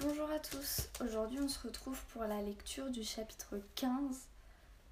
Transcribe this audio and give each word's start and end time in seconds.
Bonjour 0.00 0.30
à 0.30 0.38
tous, 0.38 0.88
aujourd'hui 1.00 1.40
on 1.40 1.48
se 1.48 1.66
retrouve 1.66 2.00
pour 2.12 2.22
la 2.22 2.40
lecture 2.40 2.88
du 2.88 3.02
chapitre 3.02 3.60
15 3.74 4.28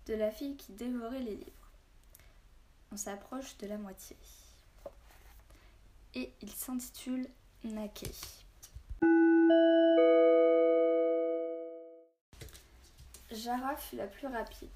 de 0.06 0.14
La 0.14 0.32
fille 0.32 0.56
qui 0.56 0.72
dévorait 0.72 1.20
les 1.20 1.36
livres. 1.36 1.70
On 2.90 2.96
s'approche 2.96 3.56
de 3.58 3.68
la 3.68 3.78
moitié. 3.78 4.16
Et 6.16 6.32
il 6.42 6.50
s'intitule 6.50 7.28
Nake. 7.62 8.10
Jara 13.30 13.76
fut 13.76 13.96
la 13.96 14.08
plus 14.08 14.26
rapide. 14.26 14.70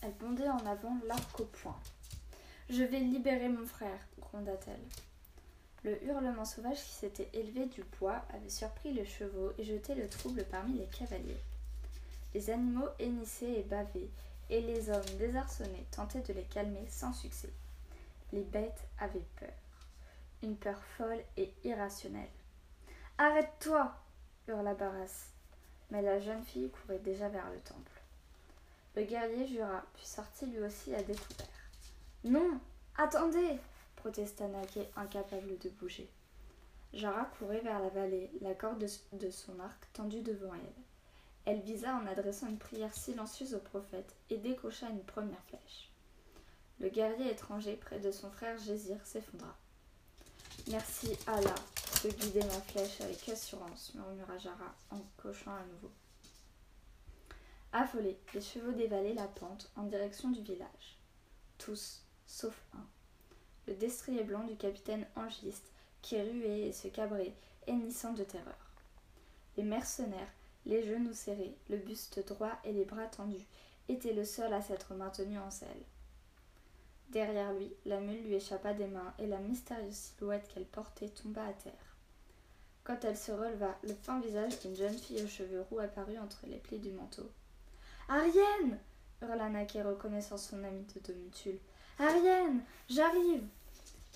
Elle 0.00 0.14
bondait 0.14 0.48
en 0.48 0.64
avant, 0.64 0.96
l'arc 1.06 1.40
au 1.40 1.44
poing. 1.44 1.78
Je 2.70 2.82
vais 2.84 3.00
libérer 3.00 3.50
mon 3.50 3.66
frère, 3.66 4.00
gronda-t-elle. 4.18 5.13
Le 5.84 6.02
hurlement 6.04 6.46
sauvage 6.46 6.82
qui 6.82 6.92
s'était 6.92 7.28
élevé 7.34 7.66
du 7.66 7.82
bois 8.00 8.24
avait 8.32 8.48
surpris 8.48 8.92
les 8.92 9.04
chevaux 9.04 9.52
et 9.58 9.64
jeté 9.64 9.94
le 9.94 10.08
trouble 10.08 10.44
parmi 10.50 10.78
les 10.78 10.86
cavaliers. 10.86 11.40
Les 12.32 12.48
animaux 12.50 12.88
hennissaient 12.98 13.60
et 13.60 13.62
bavaient, 13.62 14.08
et 14.48 14.62
les 14.62 14.88
hommes 14.90 15.04
désarçonnés 15.18 15.86
tentaient 15.90 16.22
de 16.22 16.32
les 16.32 16.44
calmer 16.44 16.86
sans 16.88 17.12
succès. 17.12 17.52
Les 18.32 18.42
bêtes 18.42 18.82
avaient 18.98 19.26
peur, 19.38 19.52
une 20.42 20.56
peur 20.56 20.82
folle 20.96 21.22
et 21.36 21.52
irrationnelle. 21.64 22.28
Arrête-toi 23.18 23.94
hurla 24.48 24.74
Barras. 24.74 25.28
Mais 25.90 26.02
la 26.02 26.18
jeune 26.18 26.42
fille 26.42 26.70
courait 26.70 26.98
déjà 26.98 27.28
vers 27.28 27.48
le 27.50 27.60
temple. 27.60 28.00
Le 28.96 29.04
guerrier 29.04 29.46
jura, 29.46 29.84
puis 29.94 30.06
sortit 30.06 30.46
lui 30.46 30.60
aussi 30.60 30.94
à 30.94 31.02
découvert. 31.02 31.46
Non 32.24 32.58
Attendez 32.96 33.58
protesta 33.96 34.48
Naquet, 34.48 34.90
incapable 34.96 35.58
de 35.58 35.68
bouger. 35.70 36.08
Jara 36.92 37.24
courait 37.24 37.60
vers 37.60 37.80
la 37.80 37.88
vallée, 37.88 38.30
la 38.40 38.54
corde 38.54 38.86
de 39.12 39.30
son 39.30 39.58
arc 39.60 39.92
tendue 39.92 40.22
devant 40.22 40.54
elle. 40.54 40.82
Elle 41.44 41.60
visa 41.60 41.94
en 41.96 42.06
adressant 42.06 42.48
une 42.48 42.58
prière 42.58 42.94
silencieuse 42.94 43.54
au 43.54 43.58
prophète 43.58 44.14
et 44.30 44.38
décocha 44.38 44.88
une 44.88 45.02
première 45.02 45.42
flèche. 45.48 45.90
Le 46.80 46.88
guerrier 46.88 47.30
étranger 47.30 47.76
près 47.76 47.98
de 47.98 48.10
son 48.10 48.30
frère 48.30 48.58
Gésir 48.58 49.04
s'effondra. 49.04 49.56
Merci 50.68 51.16
Allah 51.26 51.54
de 52.04 52.10
guider 52.10 52.44
ma 52.44 52.60
flèche 52.60 53.00
avec 53.00 53.28
assurance, 53.28 53.92
murmura 53.94 54.38
Jara 54.38 54.74
en 54.90 55.00
cochant 55.16 55.54
à 55.54 55.64
nouveau. 55.64 55.90
Affolés, 57.72 58.18
les 58.34 58.40
chevaux 58.40 58.72
dévalaient 58.72 59.14
la 59.14 59.26
pente 59.26 59.70
en 59.76 59.82
direction 59.82 60.30
du 60.30 60.42
village. 60.42 60.98
Tous, 61.58 62.02
sauf 62.26 62.54
un 62.74 62.86
le 63.66 63.74
destrier 63.74 64.24
blanc 64.24 64.44
du 64.44 64.56
capitaine 64.56 65.06
Angiste, 65.16 65.70
qui 66.02 66.20
ruait 66.20 66.68
et 66.68 66.72
se 66.72 66.88
cabrait, 66.88 67.32
hennissant 67.66 68.12
de 68.12 68.24
terreur. 68.24 68.58
Les 69.56 69.62
mercenaires, 69.62 70.32
les 70.66 70.82
genoux 70.82 71.14
serrés, 71.14 71.56
le 71.68 71.76
buste 71.76 72.26
droit 72.26 72.58
et 72.64 72.72
les 72.72 72.84
bras 72.84 73.06
tendus, 73.06 73.46
étaient 73.88 74.12
le 74.12 74.24
seul 74.24 74.52
à 74.52 74.62
s'être 74.62 74.94
maintenu 74.94 75.38
en 75.38 75.50
selle. 75.50 75.68
Derrière 77.10 77.52
lui, 77.52 77.72
la 77.84 78.00
mule 78.00 78.24
lui 78.24 78.34
échappa 78.34 78.74
des 78.74 78.86
mains 78.86 79.14
et 79.18 79.26
la 79.26 79.38
mystérieuse 79.38 79.94
silhouette 79.94 80.48
qu'elle 80.48 80.64
portait 80.64 81.08
tomba 81.08 81.44
à 81.44 81.52
terre. 81.52 81.72
Quand 82.82 83.02
elle 83.04 83.16
se 83.16 83.32
releva, 83.32 83.78
le 83.82 83.94
fin 83.94 84.20
visage 84.20 84.60
d'une 84.60 84.76
jeune 84.76 84.98
fille 84.98 85.22
aux 85.22 85.28
cheveux 85.28 85.62
roux 85.70 85.78
apparut 85.78 86.18
entre 86.18 86.46
les 86.46 86.58
plis 86.58 86.78
du 86.78 86.90
manteau. 86.90 87.30
Arienne 88.08 88.78
hurla 89.22 89.48
Naquet 89.48 89.82
reconnaissant 89.82 90.36
son 90.36 90.62
amie 90.64 90.84
de. 91.06 91.14
Arienne, 92.00 92.60
j'arrive 92.90 93.44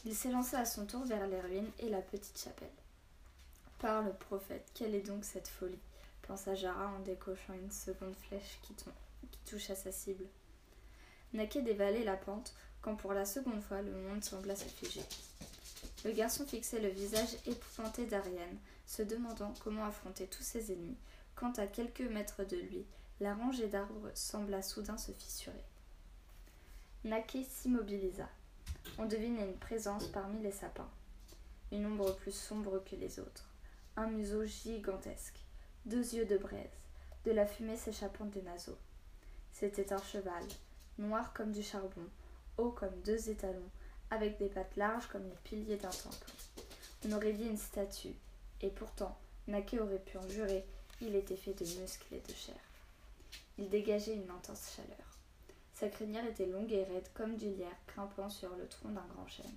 Il 0.05 0.13
s'élança 0.13 0.59
à 0.59 0.65
son 0.65 0.85
tour 0.85 1.05
vers 1.05 1.29
les 1.29 1.41
ruines 1.41 1.71
et 1.79 1.89
la 1.89 2.03
petite 2.03 2.37
chapelle. 2.37 2.69
Par 3.79 4.03
le 4.03 4.13
prophète, 4.13 4.69
quelle 4.75 4.97
est 4.97 5.07
donc 5.07 5.25
cette 5.25 5.47
folie? 5.47 5.79
pensa 6.23 6.57
Jara 6.57 6.89
en 6.89 6.99
décochant 7.01 7.55
une 7.55 7.71
seconde 7.71 8.17
flèche 8.17 8.59
qui, 8.63 8.75
qui 8.75 9.39
toucha 9.47 9.77
sa 9.77 9.93
cible. 9.93 10.25
Naquet 11.33 11.63
dévalait 11.63 12.03
la 12.03 12.17
pente 12.17 12.53
quand 12.83 12.97
pour 12.97 13.13
la 13.13 13.25
seconde 13.25 13.63
fois 13.63 13.81
le 13.81 13.93
monde 13.93 14.25
sembla 14.25 14.57
se. 14.57 14.65
Le 16.05 16.11
garçon 16.11 16.47
fixait 16.47 16.81
le 16.81 16.89
visage 16.89 17.37
épouvanté 17.47 18.07
d'Ariane, 18.07 18.59
se 18.87 19.03
demandant 19.03 19.55
comment 19.63 19.85
affronter 19.85 20.27
tous 20.27 20.43
ses 20.43 20.73
ennemis, 20.73 20.99
quand 21.37 21.61
à 21.61 21.69
quelques 21.69 22.01
mètres 22.01 22.43
de 22.43 22.57
lui, 22.57 22.85
la 23.21 23.35
rangée 23.35 23.69
d'arbres 23.69 24.11
sembla 24.15 24.63
soudain 24.63 24.99
se 24.99 25.13
fissurer. 25.13 25.65
Naquet 27.05 27.45
s'immobilisa. 27.45 28.29
On 28.99 29.07
devinait 29.07 29.45
une 29.45 29.57
présence 29.57 30.09
parmi 30.09 30.43
les 30.43 30.51
sapins. 30.51 30.91
Une 31.71 31.87
ombre 31.87 32.17
plus 32.17 32.35
sombre 32.35 32.83
que 32.85 32.97
les 32.97 33.21
autres. 33.21 33.49
Un 33.97 34.09
museau 34.09 34.45
gigantesque. 34.45 35.39
Deux 35.87 36.17
yeux 36.17 36.27
de 36.27 36.37
braise. 36.37 36.77
De 37.25 37.31
la 37.31 37.47
fumée 37.47 37.77
s'échappant 37.77 38.25
des 38.25 38.43
naseaux. 38.43 38.77
C'était 39.53 39.93
un 39.93 40.03
cheval, 40.03 40.43
noir 40.99 41.33
comme 41.33 41.53
du 41.53 41.63
charbon, 41.63 42.05
haut 42.57 42.73
comme 42.73 43.01
deux 43.05 43.31
étalons, 43.31 43.71
avec 44.11 44.37
des 44.39 44.49
pattes 44.49 44.77
larges 44.77 45.07
comme 45.07 45.25
les 45.25 45.39
piliers 45.45 45.77
d'un 45.77 45.91
temple. 45.91 46.33
On 47.07 47.13
aurait 47.13 47.33
dit 47.33 47.47
une 47.47 47.57
statue, 47.57 48.17
et 48.61 48.71
pourtant, 48.71 49.17
Naquet 49.47 49.79
aurait 49.79 50.01
pu 50.01 50.19
en 50.19 50.29
jurer, 50.29 50.67
il 51.01 51.15
était 51.15 51.37
fait 51.37 51.55
de 51.55 51.81
muscles 51.81 52.13
et 52.13 52.21
de 52.21 52.35
chair. 52.35 52.61
Il 53.57 53.69
dégageait 53.69 54.15
une 54.15 54.31
intense 54.31 54.73
chaleur. 54.75 55.18
Sa 55.79 55.89
crinière 55.89 56.27
était 56.27 56.47
longue 56.47 56.73
et 56.73 56.83
raide 56.83 57.09
comme 57.15 57.37
du 57.37 57.51
lierre 57.51 57.79
grimpant 57.87 58.29
sur 58.29 58.53
le 58.57 58.67
tronc 58.67 58.89
d'un 58.89 59.07
grand 59.15 59.29
chêne. 59.29 59.57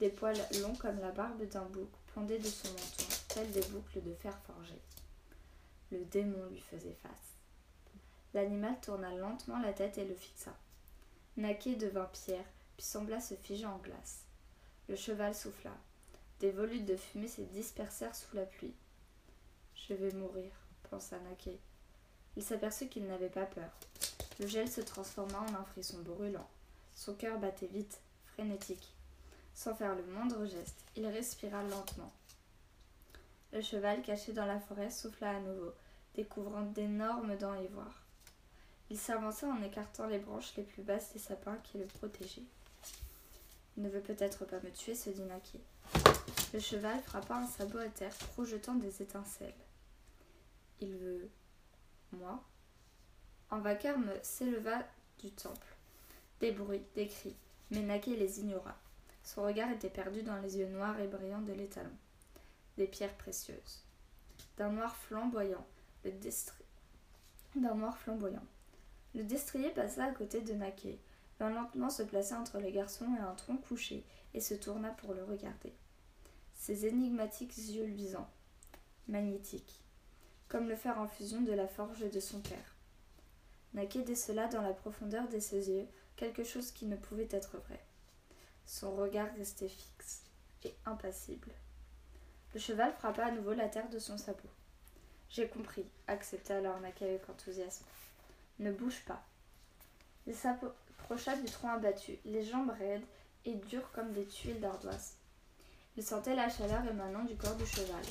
Des 0.00 0.08
poils 0.08 0.44
longs 0.60 0.74
comme 0.74 0.98
la 0.98 1.12
barbe 1.12 1.44
d'un 1.44 1.66
bouc 1.66 1.88
pendaient 2.12 2.40
de 2.40 2.48
son 2.48 2.66
menton, 2.68 3.16
tels 3.28 3.52
des 3.52 3.62
boucles 3.68 4.02
de 4.02 4.12
fer 4.14 4.36
forgé. 4.40 4.74
Le 5.92 6.04
démon 6.06 6.46
lui 6.50 6.58
faisait 6.58 6.98
face. 7.00 7.36
L'animal 8.34 8.74
tourna 8.80 9.14
lentement 9.14 9.60
la 9.60 9.72
tête 9.72 9.98
et 9.98 10.04
le 10.04 10.16
fixa. 10.16 10.52
Naquet 11.36 11.76
devint 11.76 12.10
pierre, 12.12 12.44
puis 12.76 12.84
sembla 12.84 13.20
se 13.20 13.34
figer 13.34 13.66
en 13.66 13.78
glace. 13.78 14.24
Le 14.88 14.96
cheval 14.96 15.32
souffla. 15.32 15.76
Des 16.40 16.50
volutes 16.50 16.86
de 16.86 16.96
fumée 16.96 17.28
se 17.28 17.42
dispersèrent 17.42 18.16
sous 18.16 18.34
la 18.34 18.46
pluie. 18.46 18.74
Je 19.76 19.94
vais 19.94 20.10
mourir, 20.10 20.50
pensa 20.90 21.20
Naquet. 21.20 21.60
Il 22.36 22.42
s'aperçut 22.42 22.88
qu'il 22.88 23.06
n'avait 23.06 23.28
pas 23.28 23.46
peur. 23.46 23.70
Le 24.38 24.46
gel 24.46 24.70
se 24.70 24.80
transforma 24.80 25.40
en 25.40 25.54
un 25.54 25.64
frisson 25.64 25.98
brûlant. 26.02 26.48
Son 26.94 27.14
cœur 27.14 27.38
battait 27.38 27.66
vite, 27.66 28.00
frénétique. 28.26 28.92
Sans 29.54 29.74
faire 29.74 29.94
le 29.94 30.04
moindre 30.04 30.44
geste, 30.44 30.84
il 30.96 31.06
respira 31.06 31.62
lentement. 31.62 32.12
Le 33.52 33.62
cheval, 33.62 34.02
caché 34.02 34.32
dans 34.32 34.44
la 34.44 34.60
forêt, 34.60 34.90
souffla 34.90 35.30
à 35.30 35.40
nouveau, 35.40 35.72
découvrant 36.14 36.62
d'énormes 36.62 37.36
dents 37.36 37.54
ivoires. 37.54 38.02
Il 38.90 38.98
s'avança 38.98 39.46
en 39.48 39.62
écartant 39.62 40.06
les 40.06 40.18
branches 40.18 40.54
les 40.56 40.62
plus 40.62 40.82
basses 40.82 41.12
des 41.12 41.18
sapins 41.18 41.56
qui 41.64 41.78
le 41.78 41.86
protégeaient. 41.86 42.42
Il 43.76 43.82
ne 43.82 43.88
veut 43.88 44.00
peut-être 44.00 44.44
pas 44.44 44.60
me 44.60 44.70
tuer, 44.70 44.94
se 44.94 45.10
dit 45.10 45.22
Naquet. 45.22 45.60
Le 46.52 46.60
cheval 46.60 47.00
frappa 47.02 47.36
un 47.36 47.46
sabot 47.46 47.78
à 47.78 47.88
terre, 47.88 48.14
projetant 48.34 48.74
des 48.74 49.02
étincelles. 49.02 49.52
Il 50.80 50.96
veut. 50.96 51.28
Un 53.50 53.58
vacarme 53.58 54.10
s'éleva 54.22 54.84
du 55.18 55.30
temple. 55.30 55.76
Des 56.40 56.52
bruits, 56.52 56.82
des 56.94 57.08
cris, 57.08 57.36
mais 57.70 57.80
Naquet 57.82 58.16
les 58.16 58.40
ignora. 58.40 58.76
Son 59.22 59.42
regard 59.42 59.70
était 59.70 59.90
perdu 59.90 60.22
dans 60.22 60.36
les 60.36 60.58
yeux 60.58 60.68
noirs 60.68 60.98
et 61.00 61.08
brillants 61.08 61.42
de 61.42 61.52
l'étalon. 61.52 61.90
Des 62.76 62.86
pierres 62.86 63.16
précieuses. 63.16 63.82
D'un 64.56 64.70
noir 64.70 64.96
flamboyant, 64.96 65.64
le 66.04 66.12
d'un 67.56 67.74
noir 67.74 67.96
flamboyant. 67.98 68.44
Le 69.14 69.24
destrier 69.24 69.70
passa 69.70 70.04
à 70.04 70.12
côté 70.12 70.40
de 70.40 70.52
Naquet, 70.52 70.98
vint 71.40 71.50
lentement 71.50 71.90
se 71.90 72.02
placer 72.02 72.34
entre 72.34 72.58
le 72.58 72.70
garçon 72.70 73.06
et 73.16 73.20
un 73.20 73.34
tronc 73.34 73.56
couché, 73.56 74.04
et 74.34 74.40
se 74.40 74.54
tourna 74.54 74.90
pour 74.90 75.14
le 75.14 75.24
regarder. 75.24 75.72
Ses 76.54 76.86
énigmatiques 76.86 77.56
yeux 77.56 77.86
luisants, 77.86 78.28
magnétiques, 79.08 79.80
comme 80.48 80.68
le 80.68 80.76
fer 80.76 80.98
en 80.98 81.08
fusion 81.08 81.40
de 81.40 81.52
la 81.52 81.66
forge 81.66 82.10
de 82.10 82.20
son 82.20 82.40
père. 82.40 82.74
Naquet 83.74 84.02
décela 84.02 84.46
dans 84.46 84.62
la 84.62 84.72
profondeur 84.72 85.28
de 85.28 85.38
ses 85.38 85.70
yeux 85.70 85.86
quelque 86.16 86.44
chose 86.44 86.70
qui 86.70 86.86
ne 86.86 86.96
pouvait 86.96 87.28
être 87.30 87.58
vrai. 87.58 87.80
Son 88.64 88.94
regard 88.94 89.28
restait 89.36 89.68
fixe 89.68 90.22
et 90.64 90.74
impassible. 90.86 91.52
Le 92.54 92.60
cheval 92.60 92.92
frappa 92.92 93.26
à 93.26 93.30
nouveau 93.32 93.52
la 93.52 93.68
terre 93.68 93.90
de 93.90 93.98
son 93.98 94.16
sabot. 94.16 94.48
J'ai 95.28 95.48
compris, 95.48 95.84
accepta 96.06 96.56
alors 96.56 96.80
Naquet 96.80 97.04
avec 97.04 97.28
enthousiasme. 97.28 97.84
Ne 98.58 98.72
bouge 98.72 99.02
pas. 99.06 99.22
Il 100.26 100.34
s'approcha 100.34 101.36
du 101.36 101.44
tronc 101.44 101.68
abattu, 101.68 102.18
les 102.24 102.44
jambes 102.44 102.72
raides 102.78 103.04
et 103.44 103.54
dures 103.54 103.90
comme 103.92 104.12
des 104.12 104.26
tuiles 104.26 104.60
d'ardoise. 104.60 105.16
Il 105.96 106.02
sentait 106.02 106.34
la 106.34 106.48
chaleur 106.48 106.84
émanant 106.86 107.24
du 107.24 107.36
corps 107.36 107.56
du 107.56 107.66
cheval. 107.66 108.04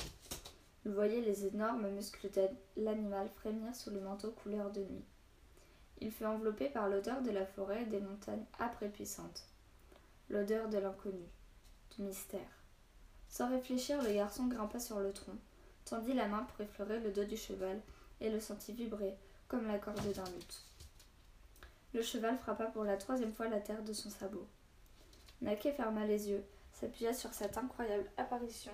Il 0.86 0.92
voyait 0.92 1.20
les 1.20 1.46
énormes 1.46 1.90
muscles 1.90 2.30
de 2.30 2.46
l'animal 2.76 3.28
frémir 3.40 3.74
sous 3.74 3.90
le 3.90 4.00
manteau 4.00 4.30
couleur 4.30 4.70
de 4.70 4.82
nuit. 4.82 5.04
Il 6.00 6.12
fut 6.12 6.24
enveloppé 6.24 6.68
par 6.68 6.88
l'odeur 6.88 7.22
de 7.22 7.32
la 7.32 7.44
forêt 7.44 7.82
et 7.82 7.86
des 7.86 7.98
montagnes 7.98 8.44
âpres 8.60 8.86
puissantes. 8.86 9.48
L'odeur 10.30 10.68
de 10.68 10.78
l'inconnu, 10.78 11.26
du 11.96 12.02
mystère. 12.02 12.62
Sans 13.28 13.50
réfléchir, 13.50 14.00
le 14.00 14.12
garçon 14.12 14.46
grimpa 14.46 14.78
sur 14.78 15.00
le 15.00 15.12
tronc, 15.12 15.34
tendit 15.84 16.12
la 16.12 16.28
main 16.28 16.44
pour 16.44 16.60
effleurer 16.60 17.00
le 17.00 17.10
dos 17.10 17.24
du 17.24 17.36
cheval 17.36 17.80
et 18.20 18.30
le 18.30 18.38
sentit 18.38 18.72
vibrer 18.72 19.16
comme 19.48 19.66
la 19.66 19.80
corde 19.80 20.12
d'un 20.12 20.30
luth. 20.36 20.66
Le 21.94 22.02
cheval 22.02 22.38
frappa 22.38 22.66
pour 22.66 22.84
la 22.84 22.96
troisième 22.96 23.32
fois 23.32 23.48
la 23.48 23.58
terre 23.58 23.82
de 23.82 23.92
son 23.92 24.08
sabot. 24.08 24.46
Naquet 25.42 25.72
ferma 25.72 26.06
les 26.06 26.28
yeux, 26.28 26.44
s'appuya 26.74 27.12
sur 27.12 27.34
cette 27.34 27.58
incroyable 27.58 28.08
apparition 28.18 28.72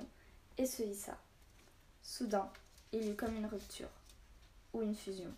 et 0.59 0.67
se 0.67 0.83
hissa. 0.83 1.17
Soudain, 2.03 2.51
il 2.93 3.11
eut 3.11 3.15
comme 3.15 3.37
une 3.37 3.47
rupture 3.47 3.89
ou 4.73 4.83
une 4.83 4.95
fusion. 4.95 5.33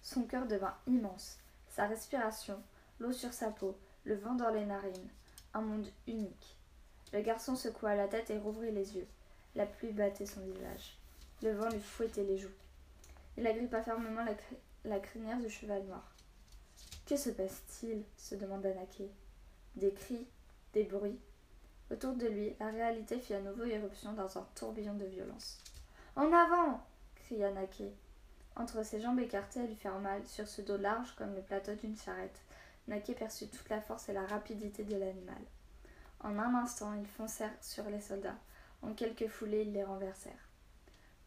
Son 0.00 0.22
cœur 0.22 0.46
devint 0.46 0.76
immense, 0.86 1.38
sa 1.70 1.86
respiration, 1.86 2.62
l'eau 3.00 3.12
sur 3.12 3.32
sa 3.32 3.50
peau, 3.50 3.76
le 4.04 4.14
vent 4.14 4.34
dans 4.34 4.50
les 4.50 4.64
narines, 4.64 5.10
un 5.54 5.60
monde 5.60 5.88
unique. 6.06 6.56
Le 7.12 7.20
garçon 7.20 7.56
secoua 7.56 7.96
la 7.96 8.06
tête 8.06 8.30
et 8.30 8.38
rouvrit 8.38 8.70
les 8.70 8.96
yeux. 8.96 9.08
La 9.56 9.66
pluie 9.66 9.92
battait 9.92 10.26
son 10.26 10.40
visage. 10.40 10.96
Le 11.42 11.52
vent 11.52 11.68
lui 11.68 11.80
fouettait 11.80 12.24
les 12.24 12.38
joues. 12.38 12.48
Il 13.36 13.46
agrippa 13.46 13.82
fermement 13.82 14.24
la, 14.84 15.00
crinière 15.00 15.40
du 15.40 15.50
cheval 15.50 15.84
noir. 15.84 16.14
Que 17.06 17.16
se 17.16 17.30
passe-t-il? 17.30 18.04
se 18.16 18.36
demanda 18.36 18.72
Naquet. 18.72 19.10
Des 19.74 19.92
cris, 19.92 20.26
des 20.74 20.84
bruits. 20.84 21.18
Autour 21.90 22.14
de 22.14 22.26
lui, 22.26 22.54
la 22.60 22.68
réalité 22.68 23.18
fit 23.18 23.34
à 23.34 23.40
nouveau 23.40 23.64
éruption 23.64 24.12
dans 24.12 24.38
un 24.38 24.46
tourbillon 24.54 24.94
de 24.94 25.06
violence. 25.06 25.58
En 26.16 26.32
avant 26.32 26.80
cria 27.14 27.50
Naquet. 27.50 27.92
Entre 28.56 28.84
ses 28.84 29.00
jambes 29.00 29.20
écartées 29.20 29.60
à 29.60 29.66
lui 29.66 29.76
faire 29.76 29.98
mal, 30.00 30.26
sur 30.26 30.48
ce 30.48 30.62
dos 30.62 30.76
large 30.76 31.14
comme 31.16 31.34
le 31.34 31.42
plateau 31.42 31.74
d'une 31.74 31.96
charrette, 31.96 32.40
Naquet 32.88 33.14
perçut 33.14 33.48
toute 33.48 33.68
la 33.68 33.80
force 33.80 34.08
et 34.08 34.12
la 34.12 34.26
rapidité 34.26 34.82
de 34.82 34.96
l'animal. 34.96 35.42
En 36.20 36.38
un 36.38 36.54
instant, 36.54 36.94
ils 36.94 37.06
foncèrent 37.06 37.54
sur 37.60 37.84
les 37.84 38.00
soldats. 38.00 38.38
En 38.82 38.92
quelques 38.94 39.28
foulées, 39.28 39.62
ils 39.62 39.72
les 39.72 39.84
renversèrent. 39.84 40.48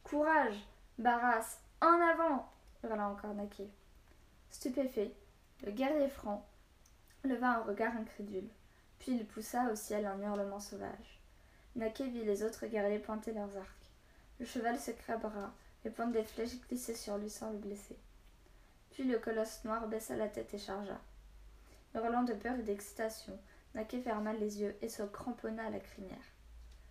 Courage 0.04 0.58
Barras 0.98 1.58
En 1.82 2.02
avant 2.02 2.50
hurla 2.84 3.08
encore 3.08 3.34
Naquet. 3.34 3.70
Stupéfait, 4.50 5.14
le 5.64 5.72
guerrier 5.72 6.10
franc 6.10 6.46
leva 7.24 7.60
un 7.60 7.64
regard 7.64 7.96
incrédule. 7.96 8.50
Puis 9.00 9.14
il 9.14 9.26
poussa 9.26 9.72
au 9.72 9.76
ciel 9.76 10.06
un 10.06 10.20
hurlement 10.20 10.60
sauvage. 10.60 11.22
Naquet 11.76 12.08
vit 12.08 12.26
les 12.26 12.44
autres 12.44 12.66
guerriers 12.68 13.00
pointer 13.00 13.32
leurs 13.32 13.56
arcs. 13.58 13.81
Le 14.42 14.48
cheval 14.48 14.80
se 14.80 14.90
crabra, 14.90 15.54
les 15.86 15.92
pointes 15.92 16.14
des 16.14 16.24
flèches 16.24 16.60
glissaient 16.68 16.96
sur 16.96 17.16
lui 17.20 17.30
sans 17.30 17.52
le 17.52 17.60
blesser. 17.60 17.96
Puis 18.90 19.04
le 19.04 19.20
colosse 19.20 19.64
noir 19.66 19.88
baissa 19.88 20.16
la 20.16 20.30
tête 20.30 20.52
et 20.56 20.58
chargea. 20.58 21.00
Hurlant 21.94 22.24
de 22.24 22.34
peur 22.34 22.56
et 22.56 22.64
d'excitation, 22.64 23.38
Naquet 23.76 24.02
ferma 24.02 24.34
les 24.34 24.60
yeux 24.60 24.76
et 24.82 24.90
se 24.90 25.04
cramponna 25.04 25.68
à 25.68 25.70
la 25.70 25.80
crinière. 25.80 26.18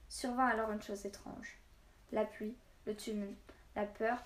Survint 0.09 0.47
alors 0.47 0.71
une 0.71 0.81
chose 0.81 1.05
étrange. 1.05 1.59
La 2.13 2.25
pluie, 2.25 2.55
le 2.87 2.95
tumulte, 2.95 3.53
la 3.75 3.85
peur, 3.85 4.23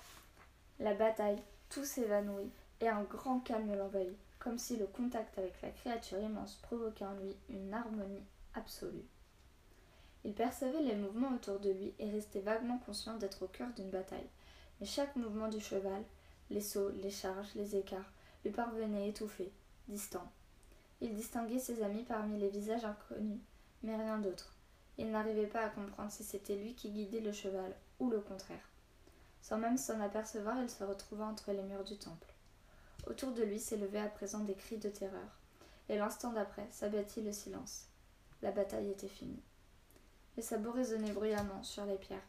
la 0.79 0.93
bataille, 0.93 1.41
tout 1.69 1.83
s'évanouit 1.83 2.51
et 2.79 2.89
un 2.89 3.01
grand 3.01 3.39
calme 3.39 3.75
l'envahit, 3.75 4.15
comme 4.37 4.59
si 4.59 4.77
le 4.77 4.85
contact 4.85 5.35
avec 5.39 5.59
la 5.63 5.71
créature 5.71 6.19
immense 6.19 6.57
provoquait 6.61 7.05
en 7.05 7.15
lui 7.15 7.35
une 7.49 7.73
harmonie 7.73 8.23
absolue. 8.53 9.07
Il 10.25 10.33
percevait 10.33 10.81
les 10.81 10.95
mouvements 10.95 11.35
autour 11.35 11.59
de 11.59 11.69
lui 11.69 11.93
et 11.99 12.09
restait 12.09 12.41
vaguement 12.41 12.79
conscient 12.79 13.15
d'être 13.15 13.43
au 13.43 13.47
cœur 13.47 13.69
d'une 13.75 13.91
bataille. 13.91 14.27
Mais 14.79 14.87
chaque 14.87 15.15
mouvement 15.15 15.47
du 15.49 15.59
cheval, 15.59 16.03
les 16.49 16.61
sauts, 16.61 16.89
les 16.89 17.11
charges, 17.11 17.53
les 17.53 17.75
écarts, 17.75 18.11
lui 18.43 18.51
parvenait 18.51 19.07
étouffé, 19.07 19.51
distant. 19.87 20.27
Il 20.99 21.13
distinguait 21.13 21.59
ses 21.59 21.83
amis 21.83 22.03
parmi 22.03 22.39
les 22.39 22.49
visages 22.49 22.85
inconnus, 22.85 23.39
mais 23.83 23.95
rien 23.95 24.17
d'autre. 24.17 24.55
Il 24.97 25.11
n'arrivait 25.11 25.45
pas 25.45 25.61
à 25.61 25.69
comprendre 25.69 26.11
si 26.11 26.23
c'était 26.23 26.55
lui 26.55 26.73
qui 26.73 26.89
guidait 26.89 27.19
le 27.19 27.31
cheval 27.31 27.75
ou 27.99 28.09
le 28.09 28.19
contraire. 28.19 28.69
Sans 29.43 29.59
même 29.59 29.77
s'en 29.77 29.99
apercevoir, 29.99 30.59
il 30.59 30.69
se 30.71 30.83
retrouva 30.83 31.25
entre 31.25 31.51
les 31.51 31.61
murs 31.61 31.83
du 31.83 31.97
temple. 31.97 32.33
Autour 33.07 33.31
de 33.31 33.43
lui 33.43 33.59
s'élevaient 33.59 33.99
à 33.99 34.09
présent 34.09 34.39
des 34.39 34.55
cris 34.55 34.79
de 34.79 34.89
terreur, 34.89 35.39
et 35.87 35.97
l'instant 35.99 36.33
d'après 36.33 36.67
s'abattit 36.71 37.21
le 37.21 37.31
silence. 37.31 37.89
La 38.41 38.51
bataille 38.51 38.89
était 38.89 39.07
finie. 39.07 39.43
Les 40.37 40.43
sabots 40.43 40.71
résonnaient 40.71 41.11
bruyamment 41.11 41.63
sur 41.63 41.85
les 41.85 41.97
pierres. 41.97 42.27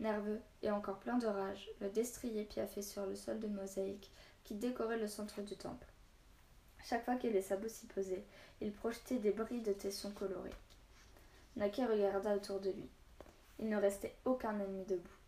Nerveux 0.00 0.40
et 0.62 0.70
encore 0.70 0.98
plein 0.98 1.18
de 1.18 1.26
rage, 1.26 1.70
le 1.80 1.88
destrier 1.88 2.44
piaffait 2.44 2.82
sur 2.82 3.06
le 3.06 3.16
sol 3.16 3.40
de 3.40 3.46
mosaïque 3.46 4.10
qui 4.44 4.54
décorait 4.54 4.98
le 4.98 5.08
centre 5.08 5.42
du 5.42 5.56
temple. 5.56 5.86
Chaque 6.84 7.04
fois 7.04 7.16
que 7.16 7.26
les 7.26 7.42
sabots 7.42 7.68
s'y 7.68 7.86
posaient, 7.86 8.24
il 8.60 8.72
projetait 8.72 9.18
des 9.18 9.32
bris 9.32 9.60
de 9.60 9.72
tessons 9.72 10.12
colorés. 10.12 10.54
Naquet 11.56 11.86
regarda 11.86 12.36
autour 12.36 12.60
de 12.60 12.70
lui. 12.70 12.88
Il 13.58 13.68
ne 13.68 13.76
restait 13.76 14.14
aucun 14.24 14.58
ennemi 14.60 14.84
debout. 14.84 15.18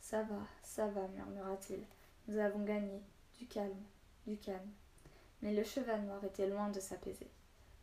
Ça 0.00 0.22
va, 0.22 0.38
ça 0.62 0.86
va, 0.88 1.08
murmura-t-il. 1.08 1.80
Nous 2.28 2.38
avons 2.38 2.62
gagné. 2.62 3.02
Du 3.38 3.46
calme, 3.46 3.82
du 4.26 4.36
calme. 4.36 4.70
Mais 5.40 5.54
le 5.54 5.64
cheval 5.64 6.02
noir 6.02 6.22
était 6.24 6.46
loin 6.46 6.68
de 6.68 6.78
s'apaiser. 6.78 7.30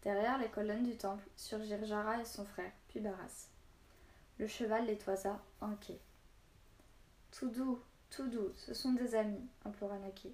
Derrière 0.07 0.37
les 0.37 0.47
colonnes 0.47 0.85
du 0.85 0.95
temple 0.95 1.27
surgirent 1.35 1.83
Jara 1.83 2.21
et 2.21 2.23
son 2.23 2.45
frère, 2.45 2.71
puis 2.87 3.01
Barras. 3.01 3.49
Le 4.39 4.47
cheval 4.47 4.85
les 4.85 4.97
toisa, 4.97 5.37
inquiet. 5.59 5.99
Tout 7.31 7.49
doux, 7.49 7.81
tout 8.09 8.29
doux, 8.29 8.53
ce 8.55 8.73
sont 8.73 8.93
des 8.93 9.15
amis, 9.15 9.45
implora 9.65 9.99
Naki. 9.99 10.33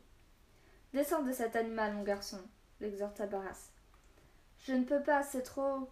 Descends 0.94 1.24
de 1.24 1.32
cet 1.32 1.56
animal, 1.56 1.96
mon 1.96 2.04
garçon, 2.04 2.40
l'exhorta 2.82 3.26
Barras. 3.26 3.72
Je 4.60 4.74
ne 4.74 4.84
peux 4.84 5.02
pas, 5.02 5.24
c'est 5.24 5.42
trop. 5.42 5.90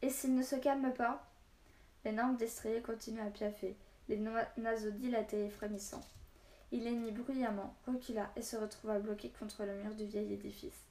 Et 0.00 0.10
s'il 0.10 0.36
ne 0.36 0.44
se 0.44 0.54
calme 0.54 0.94
pas? 0.94 1.28
L'énorme 2.04 2.36
destrier 2.36 2.82
continua 2.82 3.24
à 3.24 3.30
piaffer, 3.30 3.76
les 4.08 4.24
naseaux 4.58 4.92
dilatés 4.92 5.46
et 5.46 5.50
frémissants. 5.50 6.06
Il 6.70 6.86
hennit 6.86 7.10
bruyamment, 7.10 7.74
recula 7.84 8.30
et 8.36 8.42
se 8.42 8.56
retrouva 8.56 9.00
bloqué 9.00 9.30
contre 9.40 9.64
le 9.64 9.74
mur 9.82 9.96
du 9.96 10.04
vieil 10.06 10.34
édifice. 10.34 10.84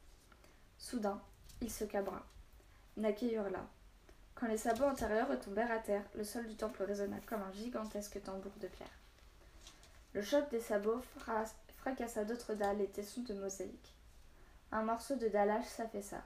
Soudain, 0.78 1.22
il 1.62 1.72
se 1.72 1.86
cabra. 1.86 2.22
Naki 2.98 3.34
hurla. 3.34 3.66
Quand 4.36 4.48
les 4.48 4.58
sabots 4.58 4.86
antérieurs 4.86 5.30
retombèrent 5.30 5.72
à 5.72 5.80
terre, 5.80 6.04
le 6.16 6.24
sol 6.24 6.46
du 6.48 6.56
temple 6.56 6.84
résonna 6.84 7.18
comme 7.26 7.42
un 7.42 7.52
gigantesque 7.54 8.22
tambour 8.24 8.52
de 8.62 8.68
pierre. 8.68 8.88
Le 10.14 10.22
choc 10.22 10.50
des 10.50 10.60
sabots 10.60 11.02
fracassa 11.78 12.26
d'autres 12.26 12.54
dalles 12.54 12.82
et 12.82 12.88
tessons 12.88 13.22
de 13.22 13.34
mosaïque. 13.34 13.94
Un 14.72 14.84
morceau 14.84 15.16
de 15.16 15.28
dallage 15.28 15.66
s'affaissa. 15.66 16.22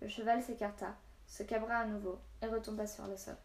Le 0.00 0.08
cheval 0.08 0.42
s'écarta, 0.42 0.94
se 1.26 1.42
cabra 1.44 1.76
à 1.76 1.86
nouveau 1.86 2.18
et 2.42 2.46
retomba 2.46 2.86
sur 2.86 3.06
le 3.06 3.16
sol. 3.16 3.36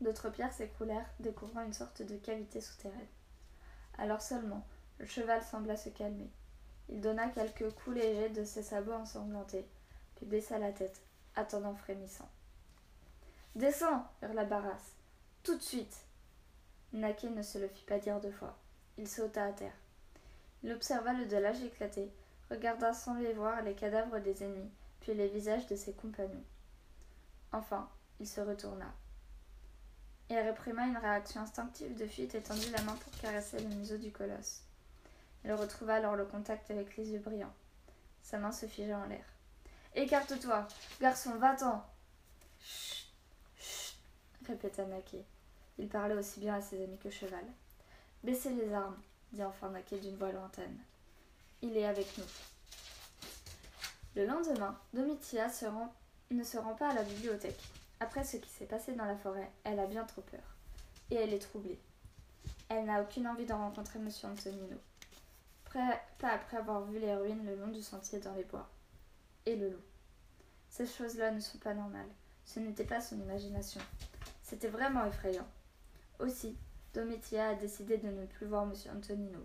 D'autres 0.00 0.30
pierres 0.30 0.52
s'écroulèrent, 0.52 1.10
découvrant 1.18 1.64
une 1.64 1.72
sorte 1.72 2.02
de 2.02 2.16
cavité 2.16 2.60
souterraine. 2.60 3.08
Alors 3.96 4.22
seulement, 4.22 4.64
le 4.98 5.06
cheval 5.06 5.42
sembla 5.42 5.76
se 5.76 5.88
calmer. 5.88 6.30
Il 6.88 7.00
donna 7.00 7.28
quelques 7.28 7.70
coups 7.70 7.96
légers 7.96 8.30
de 8.30 8.44
ses 8.44 8.62
sabots 8.62 8.92
ensanglantés, 8.92 9.66
baissa 10.22 10.58
la 10.58 10.72
tête, 10.72 11.00
attendant 11.36 11.74
frémissant. 11.74 12.28
Descends 13.54 14.06
hurla 14.22 14.44
Barras. 14.44 14.94
Tout 15.42 15.56
de 15.56 15.62
suite 15.62 16.04
Naquet 16.92 17.30
ne 17.30 17.42
se 17.42 17.58
le 17.58 17.68
fit 17.68 17.84
pas 17.84 17.98
dire 17.98 18.20
deux 18.20 18.32
fois. 18.32 18.56
Il 18.96 19.08
sauta 19.08 19.44
à 19.44 19.52
terre. 19.52 19.76
Il 20.62 20.72
observa 20.72 21.12
le 21.12 21.26
delage 21.26 21.62
éclaté, 21.62 22.10
regarda 22.50 22.92
sans 22.92 23.14
les 23.14 23.32
voir 23.32 23.62
les 23.62 23.74
cadavres 23.74 24.18
des 24.18 24.42
ennemis, 24.42 24.70
puis 25.00 25.14
les 25.14 25.28
visages 25.28 25.66
de 25.66 25.76
ses 25.76 25.92
compagnons. 25.92 26.44
Enfin, 27.52 27.88
il 28.20 28.26
se 28.26 28.40
retourna. 28.40 28.92
Il 30.30 30.38
réprima 30.38 30.86
une 30.86 30.96
réaction 30.96 31.40
instinctive 31.40 31.94
de 31.94 32.06
fuite 32.06 32.34
et 32.34 32.42
tendit 32.42 32.70
la 32.70 32.82
main 32.82 32.96
pour 32.96 33.12
caresser 33.20 33.60
le 33.60 33.74
museau 33.74 33.96
du 33.96 34.10
colosse. 34.10 34.62
Il 35.44 35.52
retrouva 35.52 35.94
alors 35.94 36.16
le 36.16 36.26
contact 36.26 36.70
avec 36.70 36.96
les 36.96 37.10
yeux 37.10 37.20
brillants. 37.20 37.54
Sa 38.22 38.38
main 38.38 38.52
se 38.52 38.66
figea 38.66 38.98
en 38.98 39.06
l'air. 39.06 39.24
Écarte-toi 39.98 40.64
Garçon, 41.00 41.34
va-t'en 41.38 41.84
répéta 44.46 44.84
Naquet. 44.84 45.24
Il 45.76 45.88
parlait 45.88 46.14
aussi 46.14 46.38
bien 46.38 46.54
à 46.54 46.60
ses 46.60 46.84
amis 46.84 46.98
que 46.98 47.10
Cheval. 47.10 47.44
Baissez 48.22 48.50
les 48.50 48.72
armes, 48.72 48.96
dit 49.32 49.42
enfin 49.42 49.70
Naquet 49.70 49.98
d'une 49.98 50.14
voix 50.14 50.30
lointaine. 50.30 50.78
Il 51.62 51.76
est 51.76 51.84
avec 51.84 52.16
nous. 52.16 52.24
Le 54.14 54.24
lendemain, 54.24 54.78
Domitia 54.94 55.48
ne 56.30 56.44
se 56.44 56.58
rend 56.58 56.74
pas 56.76 56.90
à 56.90 56.94
la 56.94 57.02
bibliothèque. 57.02 57.60
Après 57.98 58.22
ce 58.22 58.36
qui 58.36 58.50
s'est 58.50 58.66
passé 58.66 58.92
dans 58.92 59.04
la 59.04 59.16
forêt, 59.16 59.50
elle 59.64 59.80
a 59.80 59.86
bien 59.86 60.04
trop 60.04 60.22
peur. 60.22 60.54
Et 61.10 61.16
elle 61.16 61.34
est 61.34 61.40
troublée. 61.40 61.80
Elle 62.68 62.84
n'a 62.84 63.02
aucune 63.02 63.26
envie 63.26 63.46
de 63.46 63.52
rencontrer 63.52 63.98
M. 63.98 64.08
Antonino. 64.22 64.78
pas 65.72 66.28
après 66.28 66.58
avoir 66.58 66.84
vu 66.84 67.00
les 67.00 67.16
ruines 67.16 67.44
le 67.44 67.56
long 67.56 67.72
du 67.72 67.82
sentier 67.82 68.20
dans 68.20 68.34
les 68.34 68.44
bois. 68.44 68.70
Et 69.48 69.56
le 69.56 69.70
loup. 69.70 69.82
Ces 70.68 70.84
choses-là 70.84 71.30
ne 71.30 71.40
sont 71.40 71.56
pas 71.56 71.72
normales. 71.72 72.10
Ce 72.44 72.60
n'était 72.60 72.84
pas 72.84 73.00
son 73.00 73.18
imagination. 73.18 73.80
C'était 74.42 74.68
vraiment 74.68 75.06
effrayant. 75.06 75.48
Aussi, 76.18 76.54
Domitia 76.92 77.48
a 77.48 77.54
décidé 77.54 77.96
de 77.96 78.08
ne 78.08 78.26
plus 78.26 78.44
voir 78.44 78.64
M. 78.64 78.74
Antonino, 78.94 79.38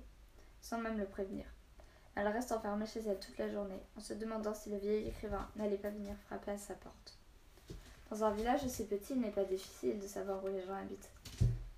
sans 0.60 0.82
même 0.82 0.98
le 0.98 1.06
prévenir. 1.06 1.46
Elle 2.16 2.28
reste 2.28 2.52
enfermée 2.52 2.86
chez 2.86 3.00
elle 3.00 3.18
toute 3.18 3.38
la 3.38 3.50
journée, 3.50 3.82
en 3.96 4.02
se 4.02 4.14
demandant 4.14 4.54
si 4.54 4.72
le 4.72 4.78
vieil 4.78 5.08
écrivain 5.08 5.50
n'allait 5.56 5.78
pas 5.78 5.90
venir 5.90 6.18
frapper 6.26 6.52
à 6.52 6.58
sa 6.58 6.74
porte. 6.74 7.18
Dans 8.10 8.26
un 8.26 8.34
village 8.34 8.66
aussi 8.66 8.86
petit, 8.86 9.14
il 9.14 9.22
n'est 9.22 9.32
pas 9.32 9.46
difficile 9.46 10.02
de 10.02 10.08
savoir 10.08 10.44
où 10.44 10.50
les 10.50 10.66
gens 10.66 10.76
habitent. 10.76 11.12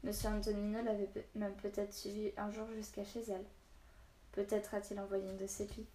Monsieur 0.04 0.30
Antonino 0.30 0.82
l'avait 0.82 1.12
même 1.36 1.54
peut-être 1.58 1.94
suivi 1.94 2.32
un 2.38 2.50
jour 2.50 2.66
jusqu'à 2.76 3.06
chez 3.06 3.22
elle. 3.30 3.46
Peut-être 4.32 4.74
a-t-il 4.74 5.00
envoyé 5.00 5.30
une 5.30 5.38
de 5.38 5.46
ses 5.46 5.68
pies. 5.68 5.86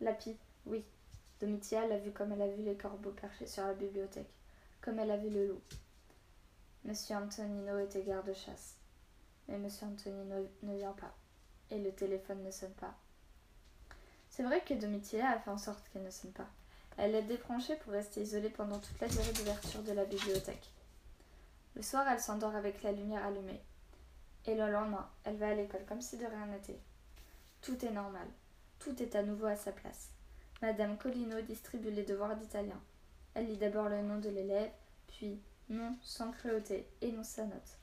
La 0.00 0.12
pie, 0.12 0.36
oui. 0.66 0.84
Domitia 1.40 1.86
l'a 1.86 1.98
vu 1.98 2.12
comme 2.12 2.32
elle 2.32 2.42
a 2.42 2.48
vu 2.48 2.62
les 2.62 2.76
corbeaux 2.76 3.10
perchés 3.10 3.46
sur 3.46 3.64
la 3.64 3.74
bibliothèque, 3.74 4.32
comme 4.80 4.98
elle 4.98 5.10
a 5.10 5.16
vu 5.16 5.30
le 5.30 5.48
loup. 5.48 5.60
Monsieur 6.84 7.16
Antonino 7.16 7.78
était 7.78 8.02
garde-chasse. 8.02 8.76
Mais 9.48 9.58
Monsieur 9.58 9.86
Antonino 9.86 10.48
ne 10.62 10.76
vient 10.76 10.92
pas. 10.92 11.14
Et 11.70 11.78
le 11.78 11.92
téléphone 11.92 12.42
ne 12.42 12.50
sonne 12.50 12.74
pas. 12.74 12.94
C'est 14.30 14.42
vrai 14.42 14.62
que 14.62 14.74
Domitilla 14.74 15.30
a 15.30 15.38
fait 15.38 15.50
en 15.50 15.58
sorte 15.58 15.88
qu'elle 15.88 16.02
ne 16.02 16.10
sonne 16.10 16.32
pas. 16.32 16.48
Elle 16.96 17.12
l'a 17.12 17.22
débranchée 17.22 17.76
pour 17.76 17.92
rester 17.92 18.22
isolée 18.22 18.50
pendant 18.50 18.78
toute 18.78 19.00
la 19.00 19.08
durée 19.08 19.32
d'ouverture 19.32 19.82
de 19.82 19.92
la 19.92 20.04
bibliothèque. 20.04 20.70
Le 21.74 21.82
soir, 21.82 22.06
elle 22.08 22.20
s'endort 22.20 22.54
avec 22.54 22.82
la 22.82 22.92
lumière 22.92 23.24
allumée. 23.24 23.60
Et 24.46 24.54
le 24.54 24.70
lendemain, 24.70 25.08
elle 25.24 25.36
va 25.36 25.48
à 25.48 25.54
l'école 25.54 25.84
comme 25.86 26.02
si 26.02 26.18
de 26.18 26.26
rien 26.26 26.46
n'était. 26.46 26.78
Tout 27.62 27.84
est 27.84 27.90
normal. 27.90 28.28
Tout 28.78 29.02
est 29.02 29.16
à 29.16 29.22
nouveau 29.22 29.46
à 29.46 29.56
sa 29.56 29.72
place. 29.72 30.10
Madame 30.64 30.96
Colino 30.96 31.42
distribue 31.42 31.90
les 31.90 32.04
devoirs 32.04 32.36
d'italien. 32.36 32.80
Elle 33.34 33.48
lit 33.48 33.58
d'abord 33.58 33.90
le 33.90 34.00
nom 34.00 34.18
de 34.18 34.30
l'élève, 34.30 34.70
puis 35.08 35.38
nom 35.68 35.94
sans 36.00 36.30
cruauté 36.30 36.88
et 37.02 37.12
non 37.12 37.22
sa 37.22 37.44
note. 37.44 37.78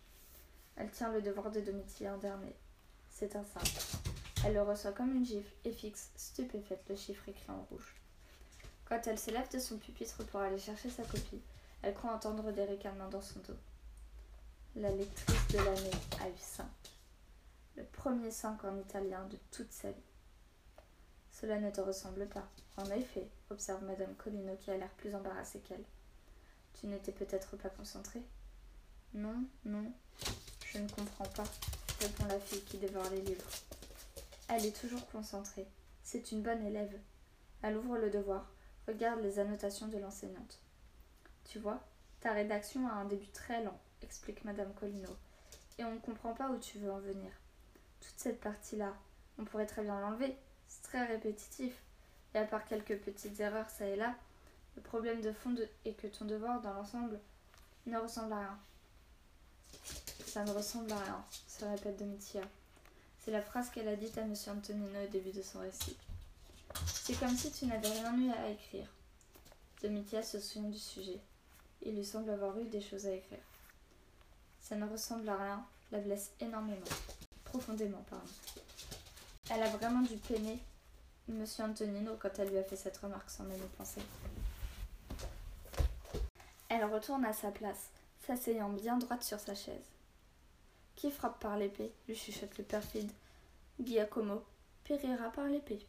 Elle 0.76 0.90
tient 0.90 1.12
le 1.12 1.22
devoir 1.22 1.52
de 1.52 1.62
Domitilla 1.62 2.16
en 2.16 2.18
dernier. 2.18 2.56
C'est 3.08 3.36
un 3.36 3.44
simple. 3.44 4.10
Elle 4.44 4.56
le 4.56 4.64
reçoit 4.64 4.94
comme 4.94 5.16
une 5.16 5.24
gifle 5.24 5.54
et 5.64 5.72
fixe, 5.72 6.10
stupéfaite, 6.16 6.84
le 6.90 6.96
chiffre 6.96 7.30
écrit 7.30 7.52
en 7.52 7.68
rouge. 7.70 7.94
Quand 8.86 9.06
elle 9.06 9.20
se 9.20 9.30
lève 9.30 9.52
de 9.52 9.60
son 9.60 9.78
pupitre 9.78 10.26
pour 10.26 10.40
aller 10.40 10.58
chercher 10.58 10.90
sa 10.90 11.04
copie, 11.04 11.44
elle 11.84 11.94
croit 11.94 12.16
entendre 12.16 12.52
des 12.52 12.66
ricanements 12.66 13.10
dans 13.10 13.22
son 13.22 13.42
dos. 13.42 13.60
La 14.76 14.90
lectrice 14.90 15.48
de 15.50 15.58
l'année 15.58 15.98
a 16.20 16.30
eu 16.30 16.40
5. 16.40 16.66
Le 17.76 17.84
premier 17.84 18.32
5 18.32 18.64
en 18.64 18.80
italien 18.80 19.24
de 19.28 19.38
toute 19.52 19.72
sa 19.72 19.92
vie. 19.92 20.11
Cela 21.42 21.60
ne 21.60 21.72
te 21.72 21.82
ressemble 21.82 22.28
pas. 22.28 22.48
En 22.78 22.86
effet, 22.92 23.28
observe 23.50 23.84
Madame 23.84 24.16
Colino 24.16 24.56
qui 24.58 24.72
a 24.72 24.78
l'air 24.78 24.92
plus 24.92 25.14
embarrassée 25.16 25.60
qu'elle. 25.60 25.84
Tu 26.80 26.88
n'étais 26.88 27.12
peut-être 27.12 27.58
pas 27.58 27.70
concentrée 27.70 28.22
Non, 29.14 29.44
non, 29.66 29.92
je 30.66 30.78
ne 30.78 30.88
comprends 30.88 31.26
pas, 31.26 31.44
répond 32.00 32.26
la 32.26 32.40
fille 32.40 32.62
qui 32.62 32.78
dévore 32.78 33.10
les 33.10 33.22
livres. 33.22 33.50
Elle 34.48 34.66
est 34.66 34.80
toujours 34.80 35.06
concentrée. 35.10 35.68
C'est 36.04 36.32
une 36.32 36.44
bonne 36.44 36.66
élève. 36.66 36.98
Elle 37.62 37.78
ouvre 37.78 37.98
le 37.98 38.10
devoir, 38.10 38.50
regarde 38.88 39.22
les 39.22 39.40
annotations 39.40 39.88
de 39.88 39.98
l'enseignante. 39.98 40.60
Tu 41.46 41.60
vois, 41.60 41.82
ta 42.22 42.32
rédaction 42.32 42.88
a 42.88 42.94
un 42.94 43.06
début 43.06 43.30
très 43.32 43.64
lent 43.64 43.80
explique 44.04 44.44
Madame 44.44 44.74
Colino, 44.74 45.10
et 45.78 45.86
on 45.86 45.94
ne 45.94 46.00
comprend 46.00 46.34
pas 46.34 46.50
où 46.50 46.58
tu 46.58 46.78
veux 46.80 46.92
en 46.92 47.00
venir. 47.00 47.32
Toute 48.02 48.18
cette 48.18 48.42
partie-là, 48.42 48.94
on 49.38 49.46
pourrait 49.46 49.66
très 49.66 49.84
bien 49.84 50.00
l'enlever. 50.00 50.36
C'est 50.72 50.84
très 50.84 51.06
répétitif. 51.06 51.74
Et 52.34 52.38
à 52.38 52.46
part 52.46 52.66
quelques 52.66 52.98
petites 53.00 53.40
erreurs 53.42 53.70
ça 53.70 53.86
et 53.86 53.98
là, 53.98 54.16
le 54.78 54.82
problème 54.82 55.22
de 55.22 55.34
fond 55.34 55.54
est 55.84 55.94
que 55.94 56.08
ton 56.08 56.24
devoir 56.24 56.62
dans 56.62 56.74
l'ensemble 56.74 57.20
ne 57.88 57.98
ressemble 57.98 58.32
à 58.32 58.40
rien. 58.40 58.60
Ça 60.26 60.46
ne 60.46 60.52
ressemble 60.52 60.92
à 60.94 61.00
rien, 61.00 61.26
se 61.48 61.66
répète 61.66 62.00
Domitia. 62.00 62.42
C'est 63.20 63.32
la 63.32 63.42
phrase 63.42 63.70
qu'elle 63.70 63.90
a 63.90 63.98
dite 63.98 64.18
à 64.18 64.22
M. 64.22 64.34
Antonino 64.48 65.04
au 65.04 65.08
début 65.08 65.32
de 65.32 65.42
son 65.42 65.60
récit. 65.60 65.98
C'est 66.86 67.20
comme 67.20 67.36
si 67.36 67.52
tu 67.52 67.66
n'avais 67.66 67.90
rien 67.90 68.18
eu 68.18 68.32
à 68.32 68.50
écrire. 68.50 68.88
Domitia 69.82 70.24
se 70.24 70.40
souvient 70.40 70.70
du 70.70 70.80
sujet. 70.80 71.20
Il 71.82 71.96
lui 71.96 72.06
semble 72.06 72.30
avoir 72.30 72.58
eu 72.58 72.66
des 72.66 72.82
choses 72.82 73.08
à 73.08 73.12
écrire. 73.12 73.40
Ça 74.62 74.78
ne 74.78 74.88
ressemble 74.88 75.28
à 75.28 75.36
rien, 75.36 75.66
la 75.92 76.00
blesse 76.00 76.32
énormément. 76.40 76.86
Profondément, 77.44 78.06
pardon. 78.10 78.26
Elle 79.54 79.64
a 79.64 79.70
vraiment 79.70 80.02
dû 80.02 80.16
peiner 80.16 80.60
Monsieur 81.28 81.66
Antonino 81.66 82.16
quand 82.18 82.40
elle 82.40 82.50
lui 82.50 82.58
a 82.58 82.64
fait 82.64 82.78
cette 82.78 82.98
remarque 82.98 83.30
sans 83.30 83.44
même 83.44 83.60
penser. 83.78 84.02
Elle 86.70 86.86
retourne 86.86 87.26
à 87.26 87.34
sa 87.34 87.52
place, 87.52 87.90
s'asseyant 88.26 88.70
bien 88.70 88.98
droite 88.98 89.24
sur 89.24 89.40
sa 89.42 89.54
chaise. 89.54 89.90
Qui 90.96 91.12
frappe 91.12 91.42
par 91.42 91.58
l'épée 91.58 91.92
lui 92.08 92.16
chuchote 92.16 92.58
le 92.58 92.64
perfide. 92.64 93.12
Giacomo 93.84 94.42
périra 94.86 95.32
par 95.32 95.48
l'épée. 95.48 95.86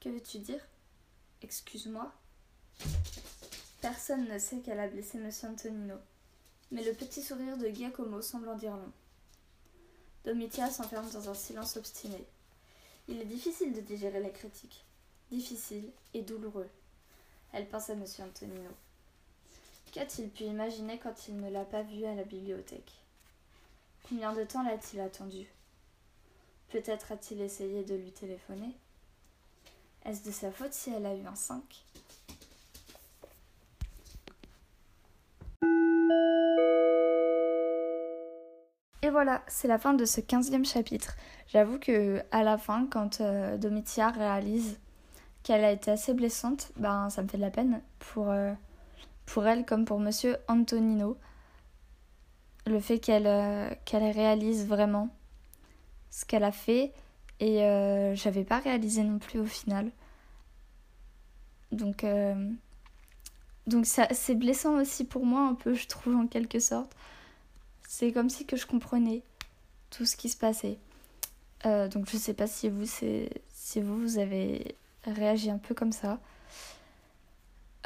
Que 0.00 0.08
veux-tu 0.08 0.38
dire? 0.38 0.66
Excuse-moi. 1.42 2.10
Personne 3.82 4.26
ne 4.26 4.38
sait 4.38 4.60
qu'elle 4.60 4.80
a 4.80 4.88
blessé 4.88 5.18
Monsieur 5.18 5.48
Antonino 5.48 5.96
mais 6.70 6.84
le 6.84 6.92
petit 6.92 7.22
sourire 7.22 7.56
de 7.56 7.68
Giacomo 7.68 8.22
semble 8.22 8.48
en 8.48 8.56
dire 8.56 8.76
long. 8.76 8.92
Domitia 10.24 10.70
s'enferme 10.70 11.10
dans 11.10 11.28
un 11.28 11.34
silence 11.34 11.76
obstiné. 11.76 12.24
Il 13.10 13.20
est 13.20 13.24
difficile 13.24 13.72
de 13.72 13.80
digérer 13.80 14.20
la 14.20 14.30
critique, 14.30 14.84
difficile 15.32 15.90
et 16.14 16.22
douloureux. 16.22 16.68
Elle 17.52 17.68
pense 17.68 17.90
à 17.90 17.94
M. 17.94 18.04
Antonino. 18.20 18.70
Qu'a-t-il 19.90 20.30
pu 20.30 20.44
imaginer 20.44 20.96
quand 21.00 21.26
il 21.26 21.40
ne 21.40 21.50
l'a 21.50 21.64
pas 21.64 21.82
vu 21.82 22.04
à 22.04 22.14
la 22.14 22.22
bibliothèque? 22.22 22.92
Combien 24.08 24.32
de 24.32 24.44
temps 24.44 24.62
l'a-t-il 24.62 25.00
attendu? 25.00 25.48
Peut-être 26.68 27.10
a-t-il 27.10 27.40
essayé 27.40 27.82
de 27.82 27.96
lui 27.96 28.12
téléphoner? 28.12 28.76
Est-ce 30.04 30.24
de 30.24 30.30
sa 30.30 30.52
faute 30.52 30.72
si 30.72 30.90
elle 30.90 31.04
a 31.04 31.16
eu 31.16 31.26
un 31.26 31.34
5 31.34 31.60
Et 39.10 39.12
voilà, 39.12 39.42
c'est 39.48 39.66
la 39.66 39.80
fin 39.80 39.92
de 39.92 40.04
ce 40.04 40.20
quinzième 40.20 40.64
chapitre. 40.64 41.16
J'avoue 41.48 41.80
que 41.80 42.22
à 42.30 42.44
la 42.44 42.56
fin, 42.56 42.86
quand 42.86 43.20
euh, 43.20 43.58
Domitia 43.58 44.10
réalise 44.10 44.78
qu'elle 45.42 45.64
a 45.64 45.72
été 45.72 45.90
assez 45.90 46.14
blessante, 46.14 46.70
ben 46.76 47.10
ça 47.10 47.20
me 47.24 47.26
fait 47.26 47.36
de 47.36 47.42
la 47.42 47.50
peine 47.50 47.82
pour, 47.98 48.30
euh, 48.30 48.52
elle 49.44 49.66
comme 49.66 49.84
pour 49.84 49.98
Monsieur 49.98 50.36
Antonino. 50.46 51.16
Le 52.66 52.78
fait 52.78 53.00
qu'elle 53.00 53.26
euh, 53.26 53.68
réalise 53.92 54.68
vraiment 54.68 55.08
ce 56.12 56.24
qu'elle 56.24 56.44
a 56.44 56.52
fait 56.52 56.92
et 57.40 57.64
j'avais 58.14 58.44
pas 58.44 58.60
réalisé 58.60 59.02
non 59.02 59.18
plus 59.18 59.40
au 59.40 59.44
final. 59.44 59.90
Donc 61.72 62.06
donc 63.66 63.86
c'est 63.86 64.34
blessant 64.36 64.74
aussi 64.80 65.04
pour 65.04 65.26
moi 65.26 65.40
un 65.48 65.54
peu 65.54 65.74
je 65.74 65.88
trouve 65.88 66.14
en 66.14 66.28
quelque 66.28 66.60
sorte 66.60 66.94
c'est 67.92 68.12
comme 68.12 68.30
si 68.30 68.46
que 68.46 68.56
je 68.56 68.68
comprenais 68.68 69.24
tout 69.90 70.06
ce 70.06 70.14
qui 70.14 70.28
se 70.28 70.36
passait. 70.36 70.78
Euh, 71.66 71.88
donc 71.88 72.08
je 72.08 72.16
sais 72.16 72.34
pas 72.34 72.46
si 72.46 72.68
vous, 72.68 72.86
si 72.86 73.80
vous, 73.80 74.00
vous 74.00 74.18
avez 74.18 74.76
réagi 75.02 75.50
un 75.50 75.58
peu 75.58 75.74
comme 75.74 75.90
ça. 75.90 76.20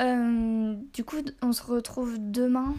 Euh, 0.02 0.74
du 0.92 1.04
coup, 1.04 1.22
on 1.40 1.54
se 1.54 1.62
retrouve 1.62 2.18
demain 2.18 2.74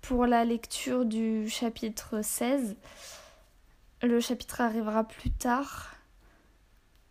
pour 0.00 0.24
la 0.24 0.46
lecture 0.46 1.04
du 1.04 1.50
chapitre 1.50 2.22
16. 2.22 2.74
Le 4.02 4.18
chapitre 4.18 4.62
arrivera 4.62 5.04
plus 5.04 5.30
tard, 5.30 5.94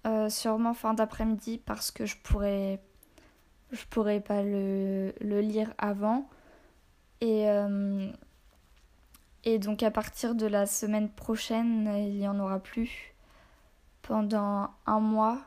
euh, 0.07 0.27
sûrement 0.27 0.73
fin 0.73 0.95
d'après-midi, 0.95 1.59
parce 1.63 1.91
que 1.91 2.07
je 2.07 2.17
pourrais, 2.23 2.81
je 3.71 3.85
pourrais 3.91 4.21
pas 4.21 4.41
le, 4.41 5.13
le 5.21 5.39
lire 5.41 5.71
avant. 5.77 6.27
Et 7.21 7.45
et 9.43 9.59
donc 9.59 9.83
à 9.83 9.91
partir 9.91 10.35
de 10.35 10.45
la 10.45 10.65
semaine 10.65 11.09
prochaine, 11.09 11.91
il 11.97 12.17
n'y 12.17 12.27
en 12.27 12.39
aura 12.39 12.59
plus 12.59 13.13
pendant 14.01 14.69
un 14.85 14.99
mois. 14.99 15.39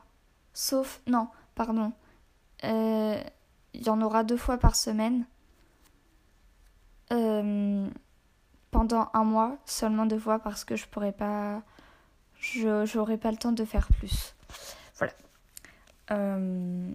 Sauf, 0.52 1.00
non, 1.06 1.28
pardon. 1.54 1.92
Euh, 2.64 3.22
il 3.72 3.82
y 3.82 3.90
en 3.90 4.00
aura 4.00 4.24
deux 4.24 4.36
fois 4.36 4.58
par 4.58 4.74
semaine. 4.74 5.26
Euh, 7.12 7.88
pendant 8.70 9.10
un 9.12 9.24
mois, 9.24 9.58
seulement 9.66 10.06
deux 10.06 10.18
fois 10.18 10.38
parce 10.38 10.64
que 10.64 10.74
je 10.76 10.86
pourrais 10.86 11.12
pas. 11.12 11.62
Je 12.40 12.84
j'aurais 12.86 13.18
pas 13.18 13.30
le 13.30 13.36
temps 13.36 13.52
de 13.52 13.64
faire 13.64 13.88
plus. 13.98 14.34
Voilà. 14.98 15.12
Euh, 16.10 16.92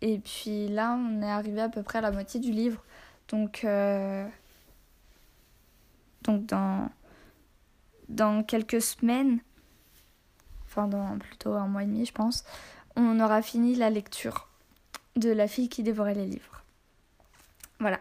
et 0.00 0.18
puis 0.18 0.68
là, 0.68 0.92
on 0.94 1.22
est 1.22 1.30
arrivé 1.30 1.60
à 1.60 1.68
peu 1.68 1.82
près 1.82 1.98
à 1.98 2.02
la 2.02 2.12
moitié 2.12 2.40
du 2.40 2.52
livre. 2.52 2.84
Donc 3.28 3.64
donc 6.22 6.46
dans, 6.46 8.42
quelques 8.44 8.82
semaines, 8.82 9.40
enfin 10.66 10.86
dans 10.86 11.18
plutôt 11.18 11.52
un 11.54 11.66
mois 11.66 11.82
et 11.82 11.86
demi 11.86 12.06
je 12.06 12.12
pense, 12.12 12.44
on 12.96 13.20
aura 13.20 13.42
fini 13.42 13.74
la 13.74 13.90
lecture 13.90 14.48
de 15.16 15.30
La 15.30 15.48
fille 15.48 15.68
qui 15.68 15.82
dévorait 15.82 16.14
les 16.14 16.26
livres. 16.26 16.62
Voilà. 17.80 18.00